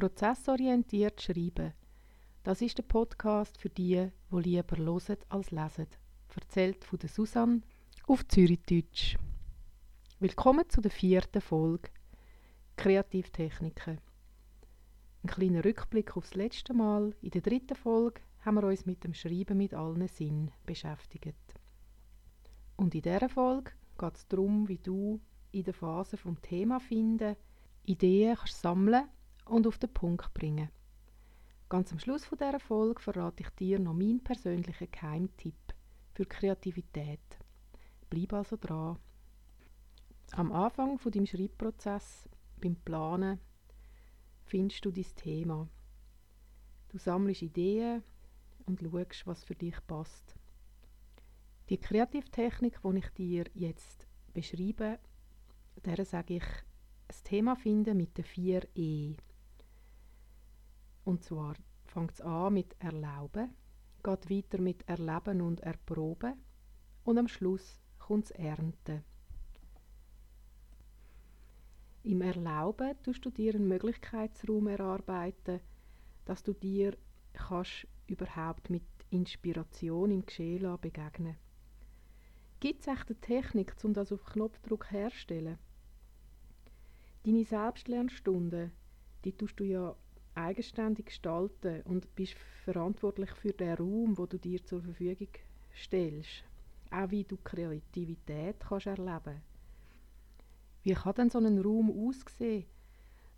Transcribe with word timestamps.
Prozessorientiert 0.00 1.20
schreiben. 1.20 1.74
Das 2.42 2.62
ist 2.62 2.78
der 2.78 2.84
Podcast 2.84 3.60
für 3.60 3.68
die, 3.68 4.10
die 4.32 4.36
lieber 4.38 4.78
hören 4.78 5.18
als 5.28 5.50
lesen. 5.50 5.88
Erzählt 6.34 6.86
von 6.86 6.98
der 7.00 7.10
Susanne 7.10 7.60
auf 8.06 8.26
Zürichdeutsch. 8.26 9.18
Willkommen 10.18 10.66
zu 10.70 10.80
der 10.80 10.90
vierten 10.90 11.42
Folge 11.42 11.90
Kreativtechniken. 12.76 14.00
Ein 15.22 15.28
kleiner 15.28 15.66
Rückblick 15.66 16.16
aufs 16.16 16.34
letzte 16.34 16.72
Mal. 16.72 17.14
In 17.20 17.32
der 17.32 17.42
dritten 17.42 17.76
Folge 17.76 18.22
haben 18.40 18.54
wir 18.54 18.64
uns 18.68 18.86
mit 18.86 19.04
dem 19.04 19.12
Schreiben 19.12 19.58
mit 19.58 19.74
allen 19.74 20.08
Sinnen 20.08 20.50
beschäftigt. 20.64 21.36
Und 22.76 22.94
in 22.94 23.02
dieser 23.02 23.28
Folge 23.28 23.72
geht 23.98 24.16
es 24.16 24.26
darum, 24.28 24.66
wie 24.66 24.78
du 24.78 25.20
in 25.52 25.64
der 25.64 25.74
Phase 25.74 26.16
vom 26.16 26.40
Thema 26.40 26.80
finden, 26.80 27.36
Ideen 27.84 28.38
sammeln 28.46 29.04
und 29.50 29.66
auf 29.66 29.78
den 29.78 29.92
Punkt 29.92 30.32
bringen. 30.32 30.70
Ganz 31.68 31.92
am 31.92 31.98
Schluss 31.98 32.24
von 32.24 32.38
dieser 32.38 32.60
Folge 32.60 33.00
verrate 33.00 33.42
ich 33.42 33.50
dir 33.50 33.78
noch 33.78 33.94
meinen 33.94 34.22
persönlichen 34.22 34.90
Geheimtipp 34.90 35.74
für 36.14 36.26
Kreativität. 36.26 37.20
Bleib 38.08 38.32
also 38.32 38.56
dran. 38.56 38.98
Am 40.32 40.52
Anfang 40.52 40.98
von 40.98 41.12
deinem 41.12 41.26
Schreibprozess, 41.26 42.28
beim 42.60 42.76
Planen, 42.76 43.40
findest 44.44 44.84
du 44.84 44.90
dein 44.90 45.06
Thema. 45.16 45.68
Du 46.88 46.98
sammelst 46.98 47.42
Ideen 47.42 48.02
und 48.66 48.80
schaust, 48.80 49.26
was 49.26 49.44
für 49.44 49.54
dich 49.54 49.76
passt. 49.86 50.34
Die 51.68 51.78
Kreativtechnik, 51.78 52.80
die 52.82 52.98
ich 52.98 53.08
dir 53.10 53.44
jetzt 53.54 54.06
beschreibe, 54.32 54.98
der 55.84 56.04
sage 56.04 56.34
ich, 56.34 56.44
ein 57.08 57.24
Thema 57.24 57.54
finden 57.56 57.96
mit 57.96 58.18
den 58.18 58.24
vier 58.24 58.62
E. 58.74 59.14
Und 61.04 61.24
zwar 61.24 61.54
fängt 61.84 62.12
es 62.12 62.20
an 62.20 62.54
mit 62.54 62.76
Erlauben, 62.78 63.50
geht 64.02 64.30
weiter 64.30 64.60
mit 64.60 64.88
Erleben 64.88 65.40
und 65.40 65.60
Erproben 65.60 66.34
und 67.04 67.18
am 67.18 67.28
Schluss 67.28 67.80
kommt 67.98 68.24
das 68.24 68.30
Ernten. 68.32 69.02
Im 72.02 72.22
Erlauben 72.22 72.94
tust 73.02 73.24
du 73.24 73.30
dir 73.30 73.54
einen 73.54 73.68
Möglichkeitsraum 73.68 74.68
erarbeiten, 74.68 75.60
dass 76.24 76.42
du 76.42 76.52
dir 76.52 76.96
kannst 77.32 77.86
überhaupt 78.06 78.70
mit 78.70 78.84
Inspiration 79.10 80.10
im 80.10 80.24
Geschehen 80.24 80.78
begegnen 80.80 81.36
Gibt 82.60 82.82
es 82.82 82.88
echt 82.88 83.08
eine 83.08 83.20
Technik, 83.20 83.74
um 83.82 83.94
das 83.94 84.12
auf 84.12 84.24
Knopfdruck 84.24 84.90
herzustellen? 84.90 85.58
Deine 87.24 87.44
Selbstlernstunde, 87.44 88.70
die 89.24 89.32
tust 89.32 89.58
du 89.58 89.64
ja 89.64 89.96
eigenständig 90.40 91.06
gestalten 91.06 91.82
und 91.82 92.14
bist 92.14 92.34
verantwortlich 92.64 93.30
für 93.32 93.52
den 93.52 93.74
Raum, 93.74 94.18
wo 94.18 94.26
du 94.26 94.38
dir 94.38 94.64
zur 94.64 94.82
Verfügung 94.82 95.28
stellst. 95.74 96.44
Auch 96.90 97.10
wie 97.10 97.24
du 97.24 97.36
Kreativität 97.36 98.60
kannst 98.60 98.86
erleben. 98.86 99.42
Wie 100.82 100.94
kann 100.94 101.14
denn 101.14 101.30
so 101.30 101.38
ein 101.38 101.60
Raum 101.60 101.90
aussehen, 101.90 102.64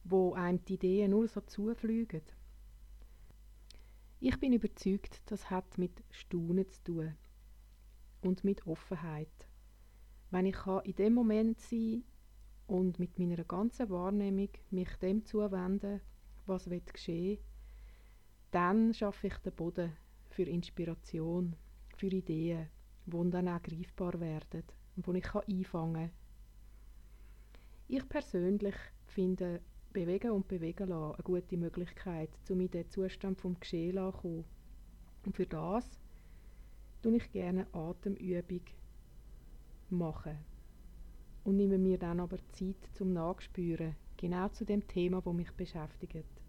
wo 0.05 0.33
einem 0.34 0.64
die 0.64 0.75
Ideen 0.75 1.11
nur 1.11 1.28
so 1.28 1.41
zufliegen? 1.41 2.22
Ich 4.20 4.39
bin 4.39 4.53
überzeugt, 4.53 5.20
das 5.27 5.50
hat 5.50 5.78
mit 5.78 6.03
Staunen 6.11 6.70
zu 6.70 6.84
tun 6.84 7.14
und 8.20 8.44
mit 8.44 8.66
Offenheit. 8.66 9.48
Wenn 10.31 10.47
ich 10.47 10.56
in 10.84 10.94
dem 10.94 11.14
Moment 11.14 11.61
sein 11.61 12.05
und 12.69 12.98
mit 12.98 13.19
meiner 13.19 13.42
ganzen 13.44 13.91
Wahrnehmung 13.91 14.48
mich 14.70 14.97
dem 14.97 15.25
zuwenden, 15.25 16.00
was 16.53 16.70
wird 16.70 16.92
geschehen, 16.92 17.39
dann 18.50 18.92
schaffe 18.92 19.28
ich 19.28 19.36
den 19.39 19.55
Boden 19.55 19.92
für 20.28 20.45
Inspiration, 20.45 21.56
für 21.97 22.09
Ideen, 22.09 22.69
die 23.06 23.31
dann 23.31 23.49
auch 23.49 23.62
greifbar 23.62 24.21
werden 24.21 24.62
und 24.97 25.06
die 25.06 25.19
ich 25.19 25.34
einfangen 25.34 25.94
kann. 25.94 26.10
Ich 27.88 28.09
persönlich 28.09 28.75
finde 29.06 29.60
Bewegen 29.93 30.31
und 30.31 30.49
Bewegen 30.49 30.88
lassen 30.88 31.15
eine 31.15 31.22
gute 31.22 31.56
Möglichkeit, 31.56 32.31
um 32.49 32.60
in 32.60 32.71
den 32.71 32.88
Zustand 32.88 33.38
vom 33.38 33.59
Geschehen 33.60 33.97
zu 33.97 34.12
kommen. 34.12 34.44
Und 35.26 35.37
für 35.37 35.47
das 35.47 36.00
tue 37.03 37.16
ich 37.16 37.31
gerne 37.31 37.66
Atemübung 37.72 38.62
machen 39.91 40.38
und 41.44 41.56
nehme 41.56 41.78
mir 41.78 41.99
dann 41.99 42.21
aber 42.21 42.38
Zeit 42.53 42.76
zum 42.94 43.12
Nachspüren, 43.12 43.97
genau 44.16 44.49
zu 44.49 44.65
dem 44.65 44.87
Thema, 44.87 45.25
wo 45.25 45.32
mich 45.32 45.53
beschäftigt. 45.53 46.41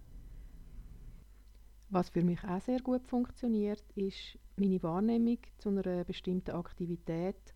Was 1.94 2.10
für 2.10 2.24
mich 2.24 2.44
auch 2.44 2.60
sehr 2.60 2.80
gut 2.80 3.08
funktioniert, 3.08 3.84
ist 3.94 4.40
meine 4.56 4.82
Wahrnehmung 4.82 5.38
zu 5.60 5.70
einer 5.70 6.04
bestimmten 6.04 6.50
Aktivität 6.50 7.54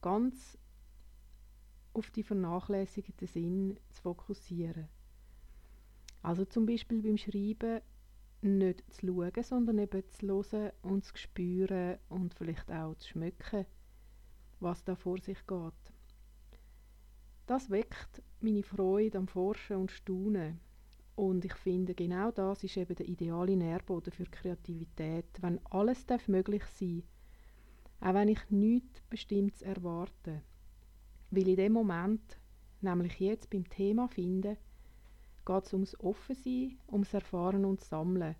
ganz 0.00 0.56
auf 1.92 2.08
die 2.12 2.22
vernachlässigten 2.22 3.26
Sinn 3.26 3.80
zu 3.90 4.02
fokussieren. 4.02 4.86
Also 6.22 6.44
zum 6.44 6.66
Beispiel 6.66 7.02
beim 7.02 7.16
Schreiben 7.16 7.80
nicht 8.42 8.84
zu 8.94 9.08
schauen, 9.08 9.42
sondern 9.42 9.78
eben 9.80 10.08
zu 10.08 10.28
hören 10.28 10.70
und 10.82 11.04
zu 11.04 11.16
spüren 11.16 11.98
und 12.10 12.34
vielleicht 12.34 12.70
auch 12.70 12.94
zu 12.94 13.08
schmecken, 13.08 13.66
was 14.60 14.84
da 14.84 14.94
vor 14.94 15.18
sich 15.18 15.44
geht. 15.48 15.92
Das 17.46 17.70
weckt 17.70 18.22
meine 18.40 18.62
Freude 18.62 19.18
am 19.18 19.26
Forschen 19.26 19.78
und 19.78 19.90
Staunen. 19.90 20.60
Und 21.14 21.44
ich 21.44 21.54
finde, 21.54 21.94
genau 21.94 22.30
das 22.30 22.64
ist 22.64 22.76
eben 22.76 22.94
der 22.94 23.08
ideale 23.08 23.56
Nährboden 23.56 24.12
für 24.12 24.24
Kreativität, 24.24 25.26
wenn 25.40 25.60
alles 25.66 26.06
darf 26.06 26.26
möglich 26.28 26.64
sein 26.64 27.02
auch 28.02 28.14
wenn 28.14 28.28
ich 28.28 28.50
nichts 28.50 29.00
Bestimmtes 29.08 29.62
erwarte. 29.62 30.42
Weil 31.30 31.48
in 31.48 31.56
dem 31.56 31.72
Moment, 31.72 32.38
nämlich 32.80 33.20
jetzt 33.20 33.48
beim 33.48 33.68
Thema 33.68 34.08
finden, 34.08 34.56
geht 35.46 35.64
es 35.64 35.72
ums 35.72 35.98
Offensein, 36.00 36.78
ums 36.90 37.14
Erfahren 37.14 37.64
und 37.64 37.80
Sammeln. 37.80 38.34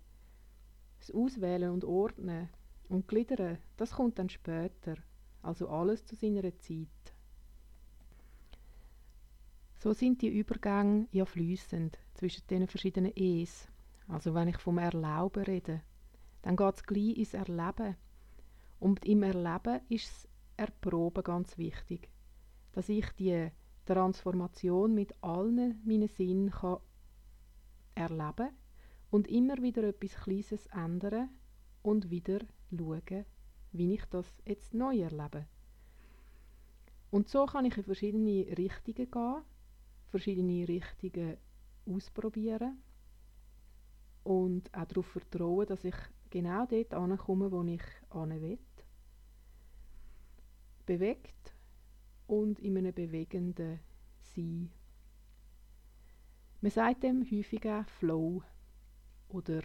Das 0.99 1.11
Auswählen 1.11 1.71
und 1.71 1.85
Ordnen 1.85 2.49
und 2.89 3.07
Gliedern, 3.07 3.57
das 3.77 3.91
kommt 3.91 4.19
dann 4.19 4.29
später, 4.29 4.95
also 5.41 5.69
alles 5.69 6.05
zu 6.05 6.15
seiner 6.15 6.57
Zeit. 6.59 7.12
So 9.83 9.91
sind 9.91 10.21
die 10.21 10.29
Übergänge 10.29 11.09
ja 11.11 11.25
fließend 11.25 11.99
zwischen 12.13 12.47
den 12.47 12.67
verschiedenen 12.69 13.11
E's. 13.17 13.67
Also 14.07 14.33
wenn 14.33 14.47
ich 14.47 14.57
vom 14.57 14.77
Erlauben 14.77 15.43
rede, 15.43 15.81
dann 16.41 16.55
geht 16.55 16.75
es 16.75 16.83
gleich 16.83 17.17
ins 17.17 17.33
Erleben. 17.33 17.97
Und 18.79 19.03
im 19.03 19.23
Erleben 19.23 19.81
ist 19.89 20.07
das 20.07 20.29
Erproben 20.55 21.21
ganz 21.21 21.57
wichtig. 21.57 22.07
Dass 22.71 22.87
ich 22.87 23.11
die 23.19 23.49
Transformation 23.85 24.95
mit 24.95 25.21
allen 25.21 25.81
meinen 25.83 26.07
Sinnen 26.07 26.51
kann 26.51 26.77
erleben 27.93 28.51
und 29.11 29.27
immer 29.27 29.61
wieder 29.61 29.83
etwas 29.83 30.15
Kleines 30.15 30.65
ändern 30.67 31.27
und 31.81 32.09
wieder 32.09 32.39
schauen, 32.69 33.25
wie 33.73 33.95
ich 33.95 34.05
das 34.05 34.33
jetzt 34.45 34.73
neu 34.73 35.01
erlebe. 35.01 35.45
Und 37.11 37.27
so 37.27 37.45
kann 37.47 37.65
ich 37.65 37.75
in 37.75 37.83
verschiedene 37.83 38.47
Richtungen 38.57 39.11
gehen 39.11 39.43
verschiedene 40.13 40.67
Richtungen 40.67 41.37
ausprobieren 41.87 42.77
und 44.23 44.71
auch 44.71 44.85
darauf 44.85 45.07
vertrauen, 45.07 45.65
dass 45.65 45.83
ich 45.83 45.95
genau 46.29 46.67
dort 46.67 46.93
ankomme, 46.93 47.51
wo 47.51 47.63
ich 47.63 47.81
hin 48.11 48.41
will. 48.41 48.59
Bewegt 50.85 51.55
und 52.27 52.59
in 52.59 52.77
einem 52.77 52.93
bewegenden 52.93 53.79
Sein. 54.21 54.69
Man 56.61 56.71
sagt 56.71 57.01
dem 57.01 57.23
häufig 57.23 57.65
auch 57.65 57.89
Flow 57.97 58.43
oder 59.29 59.63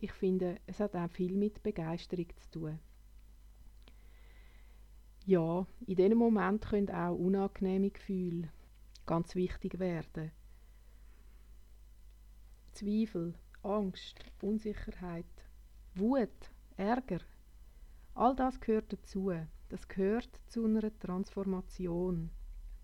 ich 0.00 0.12
finde, 0.12 0.60
es 0.66 0.80
hat 0.80 0.94
auch 0.96 1.10
viel 1.10 1.34
mit 1.34 1.62
Begeisterung 1.62 2.26
zu 2.36 2.50
tun. 2.50 2.78
Ja, 5.24 5.66
in 5.86 5.96
diesem 5.96 6.18
Moment 6.18 6.66
können 6.66 6.90
auch 6.90 7.16
unangenehme 7.16 7.90
Gefühle 7.90 8.50
ganz 9.08 9.34
wichtig 9.34 9.78
werden. 9.78 10.30
Zweifel, 12.72 13.34
Angst, 13.62 14.22
Unsicherheit, 14.42 15.24
Wut, 15.94 16.52
Ärger, 16.76 17.20
all 18.14 18.36
das 18.36 18.60
gehört 18.60 18.92
dazu. 18.92 19.32
Das 19.70 19.88
gehört 19.88 20.28
zu 20.46 20.64
einer 20.66 20.96
Transformation, 20.98 22.30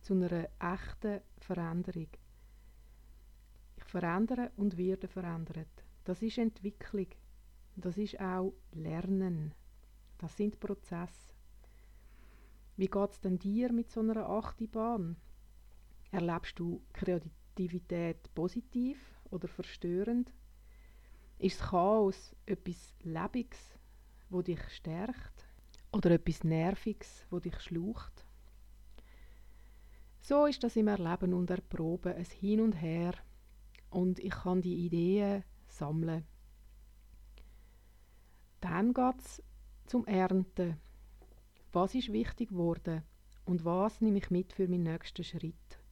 zu 0.00 0.14
einer 0.14 0.48
echten 0.58 1.20
Veränderung. 1.38 2.08
Ich 3.76 3.84
verändere 3.84 4.50
und 4.56 4.78
werde 4.78 5.08
verändert. 5.08 5.84
Das 6.04 6.22
ist 6.22 6.38
Entwicklung. 6.38 7.08
Das 7.76 7.98
ist 7.98 8.18
auch 8.18 8.54
Lernen. 8.72 9.54
Das 10.18 10.36
sind 10.36 10.58
Prozesse. 10.58 11.34
Wie 12.76 12.88
geht 12.88 13.10
es 13.10 13.20
denn 13.20 13.38
dir 13.38 13.72
mit 13.72 13.90
so 13.90 14.00
einer 14.00 14.28
Achterbahn? 14.28 15.16
Erlebst 16.14 16.61
du 16.61 16.81
Kreativität 16.93 18.32
positiv 18.37 18.99
oder 19.31 19.49
verstörend? 19.49 20.32
Ist 21.40 21.58
das 21.58 21.70
Chaos 21.70 22.37
etwas 22.46 22.94
Lebiges, 23.02 23.76
wo 24.31 24.40
dich 24.40 24.61
stärkt? 24.69 25.49
Oder 25.90 26.12
etwas 26.12 26.44
Nerviges, 26.44 27.26
wo 27.31 27.40
dich 27.40 27.58
schlaucht? 27.58 28.25
So 30.20 30.46
ist 30.46 30.62
das 30.62 30.76
im 30.76 30.87
Erleben 30.87 31.34
und 31.34 31.50
Erproben 31.50 32.14
ein 32.14 32.25
Hin 32.26 32.60
und 32.60 32.81
Her 32.81 33.14
und 33.90 34.20
ich 34.20 34.31
kann 34.31 34.62
die 34.62 34.87
Ideen 34.87 35.43
sammeln. 35.67 36.25
Dann 38.60 38.94
geht 38.94 39.19
es 39.19 39.43
zum 39.87 40.06
Ernten. 40.06 40.76
Was 41.72 41.96
ist 41.96 42.12
wichtig 42.12 42.50
geworden 42.50 43.02
und 43.46 43.64
was 43.64 44.00
nehme 44.00 44.19
ich 44.19 44.31
mit 44.31 44.52
für 44.52 44.69
meinen 44.69 44.84
nächsten 44.84 45.25
Schritt? 45.25 45.83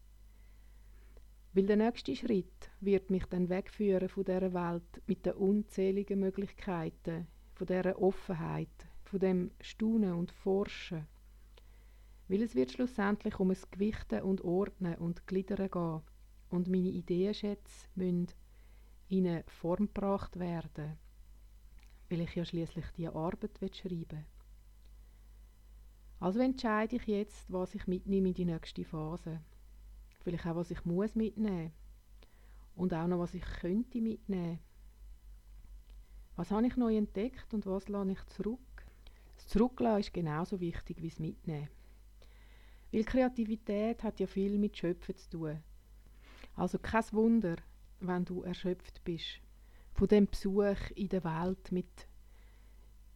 Weil 1.55 1.67
der 1.67 1.77
nächste 1.77 2.17
Schritt 2.17 2.71
wird 2.81 3.11
mich 3.11 3.27
dann 3.27 3.51
wegführen 3.51 4.09
von 4.09 4.25
dieser 4.25 4.55
Welt 4.55 5.03
mit 5.07 5.27
den 5.27 5.35
unzähligen 5.35 6.21
Möglichkeiten, 6.21 7.27
von 7.55 7.67
dieser 7.67 8.01
Offenheit, 8.01 8.87
von 9.05 9.21
dem 9.21 9.51
Staunen 9.61 10.15
und 10.15 10.33
Forschen. 10.33 11.07
Weil 12.29 12.43
es 12.43 12.55
wird 12.55 12.73
schlussendlich 12.73 13.39
um 13.39 13.51
das 13.51 13.71
Gewichten 13.71 14.23
und 14.23 14.41
Ordnen 14.43 14.95
und 14.95 15.27
Gliedern 15.27 15.71
gehen 15.71 16.01
und 16.49 16.69
meine 16.69 16.89
Ideenschätze 16.89 17.89
müssen 17.95 18.29
in 19.09 19.27
eine 19.27 19.45
Form 19.47 19.93
gebracht 19.93 20.39
werden, 20.39 20.97
weil 22.09 22.21
ich 22.23 22.35
ja 22.35 22.47
schließlich 22.47 22.87
die 22.97 23.09
Arbeit 23.09 23.59
schreiben 23.75 24.07
will. 24.11 24.25
Also 26.19 26.41
entscheide 26.41 26.97
ich 26.97 27.07
jetzt, 27.07 27.53
was 27.53 27.75
ich 27.75 27.87
mitnehme 27.87 28.29
in 28.29 28.35
die 28.35 28.45
nächste 28.47 28.85
Phase. 28.85 29.41
Vielleicht 30.23 30.47
auch, 30.47 30.57
was 30.57 30.71
ich 30.71 30.85
muss 30.85 31.15
mitnehmen. 31.15 31.73
Und 32.75 32.95
auch 32.95 33.07
noch, 33.07 33.19
was 33.19 33.35
ich 33.35 33.45
könnte 33.61 34.01
mitnehmen. 34.01 34.59
Was 36.37 36.51
habe 36.51 36.67
ich 36.67 36.77
neu 36.77 36.97
entdeckt 36.97 37.53
und 37.53 37.67
was 37.67 37.89
lasse 37.89 38.13
ich 38.13 38.25
zurück? 38.27 38.61
Das 39.37 39.49
Zurücklassen 39.49 40.01
ist 40.01 40.15
genauso 40.15 40.61
wichtig 40.61 41.03
wie 41.03 41.11
das 41.11 41.19
Mitnehmen. 41.19 41.69
Weil 42.93 43.05
Kreativität 43.05 44.03
hat 44.03 44.21
ja 44.21 44.27
viel 44.27 44.59
mit 44.59 44.77
Schöpfen 44.77 45.17
zu 45.17 45.31
tun. 45.31 45.63
Also 46.55 46.79
kein 46.79 47.05
Wunder, 47.13 47.57
wenn 48.01 48.25
du 48.25 48.43
erschöpft 48.43 49.03
bist 49.05 49.41
von 49.95 50.09
dem 50.09 50.27
Besuch 50.27 50.91
in 50.95 51.09
der 51.09 51.25
Welt 51.25 51.73
mit 51.73 52.09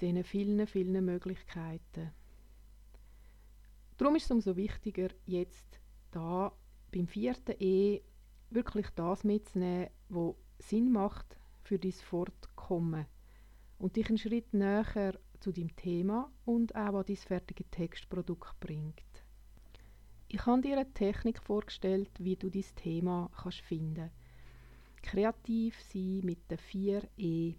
diesen 0.00 0.25
vielen, 0.25 0.67
vielen 0.67 1.05
Möglichkeiten. 1.05 2.12
Darum 3.97 4.17
ist 4.17 4.25
es 4.25 4.31
umso 4.31 4.56
wichtiger, 4.56 5.09
jetzt 5.25 5.81
da 6.11 6.52
beim 6.93 7.06
vierten 7.06 7.56
E 7.59 8.03
wirklich 8.50 8.88
das 8.91 9.25
mitzunehmen, 9.25 9.91
was 10.09 10.35
Sinn 10.59 10.93
macht 10.93 11.37
für 11.62 11.79
dein 11.79 11.93
Fortkommen 11.93 13.06
und 13.79 13.97
dich 13.97 14.09
einen 14.09 14.19
Schritt 14.19 14.55
näher 14.55 15.19
zu 15.41 15.53
deinem 15.53 15.75
Thema 15.77 16.31
und 16.44 16.75
auch 16.75 16.94
an 16.94 17.05
dein 17.06 17.17
fertige 17.17 17.65
Textprodukt 17.71 18.59
bringt. 18.61 19.03
Ich 20.29 20.44
habe 20.47 20.62
dir 20.62 20.79
eine 20.79 20.93
Technik 20.93 21.43
vorgestellt, 21.43 22.11
wie 22.19 22.37
du 22.37 22.50
dein 22.50 22.65
Thema 22.75 23.31
kannst 23.37 23.61
finden 23.61 24.11
Kreativ 25.06 25.81
sein 25.83 26.23
mit 26.25 26.50
den 26.50 26.59
vier 26.59 27.09
E, 27.17 27.55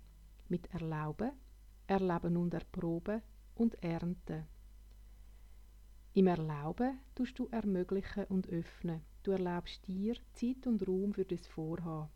mit 0.50 0.68
Erlauben, 0.74 1.32
Erleben 1.88 2.36
und 2.36 2.54
Erproben 2.54 3.22
und 3.56 3.82
Ernten. 3.82 4.46
Im 6.18 6.26
Erlauben 6.26 6.98
tust 7.14 7.38
du 7.38 7.48
ermöglichen 7.52 8.24
und 8.24 8.50
öffnen. 8.50 9.02
Du 9.22 9.30
erlaubst 9.30 9.86
dir 9.86 10.16
Zeit 10.34 10.66
und 10.66 10.88
Raum 10.88 11.14
für 11.14 11.26
das 11.26 11.46
Vorhaben. 11.46 12.10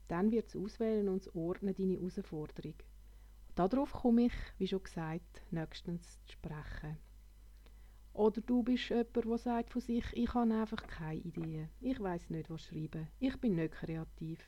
Dann 0.07 0.29
wird 0.29 0.49
es 0.49 0.55
auswählen 0.55 1.09
und 1.09 1.35
ordnen 1.35 1.73
deine 1.73 1.95
Herausforderung. 1.95 2.75
Darauf 3.55 3.91
komme 3.91 4.25
ich, 4.27 4.33
wie 4.57 4.67
schon 4.67 4.83
gesagt, 4.83 5.41
nächstens 5.51 6.23
zu 6.25 6.33
sprechen. 6.33 6.97
Oder 8.13 8.41
du 8.41 8.63
bist 8.63 8.89
jemand, 8.89 9.15
der 9.15 9.37
sagt 9.37 9.71
von 9.71 9.81
sich, 9.81 10.05
ich 10.13 10.33
habe 10.33 10.53
einfach 10.53 10.85
keine 10.87 11.19
Idee. 11.19 11.67
Ich 11.79 11.99
weiß 11.99 12.29
nicht, 12.29 12.49
was 12.49 12.63
schreiben. 12.63 13.07
Ich 13.19 13.37
bin 13.39 13.55
nicht 13.55 13.73
kreativ. 13.73 14.39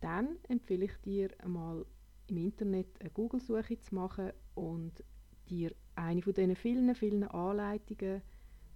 Dann 0.00 0.36
empfehle 0.48 0.84
ich 0.84 0.96
dir 1.04 1.30
einmal 1.42 1.84
im 2.28 2.36
Internet 2.36 2.88
eine 3.00 3.10
Google-Suche 3.10 3.80
zu 3.80 3.94
machen 3.94 4.32
und 4.54 5.02
dir 5.48 5.74
eine 5.94 6.22
von 6.22 6.34
diesen 6.34 6.56
vielen, 6.56 6.94
vielen 6.94 7.24
Anleitungen 7.24 8.22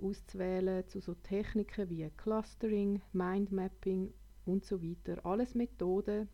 auszuwählen 0.01 0.87
zu 0.89 1.01
so 1.01 1.15
Techniken 1.15 1.89
wie 1.89 2.11
Clustering, 2.17 3.01
Mindmapping 3.13 4.13
und 4.47 4.65
so 4.65 4.83
weiter. 4.83 5.25
Alles 5.25 5.55
Methoden, 5.55 6.29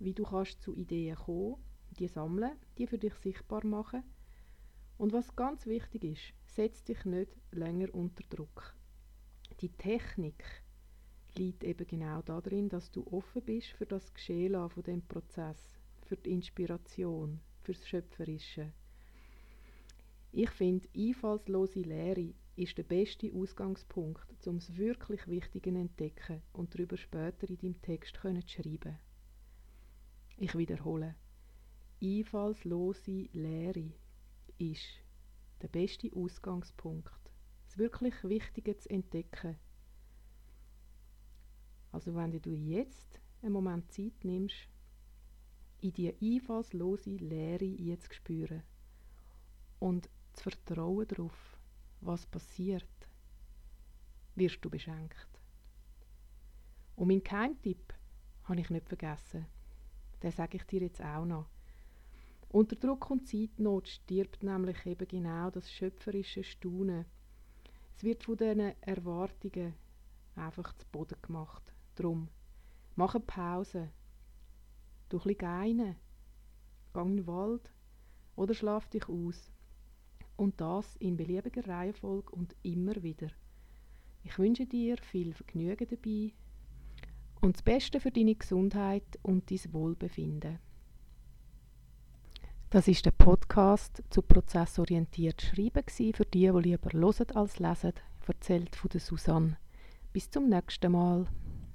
wie 0.00 0.12
du 0.12 0.24
kannst 0.24 0.60
zu 0.60 0.74
Ideen 0.74 1.16
kommen 1.16 1.56
die 1.96 2.08
sammeln, 2.08 2.52
die 2.76 2.86
für 2.86 2.98
dich 2.98 3.14
sichtbar 3.14 3.64
machen. 3.64 4.02
Und 4.96 5.12
was 5.12 5.34
ganz 5.36 5.66
wichtig 5.66 6.04
ist, 6.04 6.34
setz 6.46 6.82
dich 6.84 7.04
nicht 7.04 7.36
länger 7.52 7.94
unter 7.94 8.24
Druck. 8.28 8.74
Die 9.60 9.70
Technik 9.70 10.44
liegt 11.36 11.64
eben 11.64 11.86
genau 11.86 12.22
darin, 12.22 12.68
dass 12.68 12.90
du 12.90 13.06
offen 13.10 13.42
bist 13.42 13.68
für 13.68 13.86
das 13.86 14.12
Geschehen 14.12 14.68
von 14.68 14.82
dem 14.82 15.02
Prozess, 15.02 15.78
für 16.04 16.16
die 16.16 16.32
Inspiration, 16.32 17.40
fürs 17.62 17.86
Schöpferische. 17.86 18.72
Ich 20.32 20.50
finde, 20.50 20.88
einfallslose 20.96 21.80
Lehre 21.80 22.34
ist 22.56 22.76
der 22.76 22.82
beste 22.82 23.32
Ausgangspunkt, 23.32 24.46
um 24.46 24.58
das 24.58 24.76
wirklich 24.76 25.26
Wichtige 25.26 25.70
entdecken 25.70 26.42
und 26.52 26.74
darüber 26.74 26.96
später 26.96 27.48
in 27.48 27.58
deinem 27.58 27.80
Text 27.82 28.16
zu 28.16 28.42
schreiben. 28.46 28.98
Ich 30.36 30.56
wiederhole 30.56 31.14
einfallslose 32.02 33.28
Lehre 33.32 33.92
ist 34.58 35.02
der 35.62 35.68
beste 35.68 36.10
Ausgangspunkt, 36.14 37.12
das 37.66 37.78
wirklich 37.78 38.14
Wichtige 38.24 38.76
zu 38.76 38.90
entdecken. 38.90 39.56
Also 41.92 42.14
wenn 42.14 42.30
du 42.30 42.52
jetzt 42.52 43.20
einen 43.42 43.52
Moment 43.52 43.90
Zeit 43.92 44.24
nimmst, 44.24 44.68
in 45.80 45.92
die 45.92 46.14
einfallslose 46.20 47.16
Lehre 47.16 47.98
zu 47.98 48.12
spüren 48.12 48.62
und 49.78 50.08
zu 50.32 50.42
vertrauen 50.44 51.06
darauf, 51.08 51.58
was 52.00 52.26
passiert, 52.26 52.84
wirst 54.34 54.64
du 54.64 54.70
beschenkt. 54.70 55.28
Und 56.96 57.08
mein 57.08 57.22
Keimtipp 57.22 57.94
habe 58.44 58.60
ich 58.60 58.70
nicht 58.70 58.88
vergessen. 58.88 59.46
Den 60.22 60.32
sage 60.32 60.56
ich 60.56 60.64
dir 60.64 60.80
jetzt 60.80 61.02
auch 61.02 61.24
noch. 61.24 61.46
Unter 62.50 62.76
Druck 62.76 63.10
und 63.10 63.28
Zeitnot 63.28 63.88
stirbt 63.88 64.42
nämlich 64.42 64.86
eben 64.86 65.06
genau 65.06 65.50
das 65.50 65.70
schöpferische 65.70 66.42
Staunen. 66.42 67.04
Es 67.94 68.04
wird 68.04 68.24
von 68.24 68.38
diesen 68.38 68.72
Erwartungen 68.80 69.74
einfach 70.34 70.74
zu 70.76 70.86
Boden 70.90 71.20
gemacht. 71.20 71.74
Drum, 71.94 72.28
mach 72.96 73.14
eine 73.14 73.24
Pause. 73.24 73.90
Du 75.10 75.18
ein 75.18 75.36
geinen. 75.36 75.96
Geh 76.94 77.00
in 77.00 77.16
den 77.16 77.26
Wald 77.26 77.70
oder 78.34 78.54
schlaf 78.54 78.88
dich 78.88 79.08
aus. 79.08 79.50
Und 80.36 80.60
das 80.60 80.96
in 80.96 81.16
beliebiger 81.16 81.66
Reihenfolge 81.66 82.30
und 82.30 82.56
immer 82.62 83.02
wieder. 83.02 83.28
Ich 84.22 84.38
wünsche 84.38 84.66
dir 84.66 84.96
viel 84.98 85.34
Vergnügen 85.34 85.86
dabei 85.88 86.32
und 87.40 87.56
das 87.56 87.62
Beste 87.62 88.00
für 88.00 88.10
deine 88.10 88.34
Gesundheit 88.34 89.18
und 89.22 89.50
dein 89.50 89.72
Wohlbefinden. 89.72 90.60
Das 92.70 92.86
ist 92.86 93.06
der 93.06 93.12
Podcast 93.12 94.02
zu 94.10 94.20
prozessorientiert 94.20 95.40
Schreiben 95.40 95.82
für 95.88 96.26
die, 96.26 96.50
die 96.52 96.60
lieber 96.60 96.92
hören 96.92 97.30
als 97.34 97.58
lesen, 97.58 97.94
erzählt 98.26 98.76
von 98.76 98.90
Susanne. 99.00 99.56
Bis 100.12 100.30
zum 100.30 100.50
nächsten 100.50 100.92
Mal. 100.92 101.26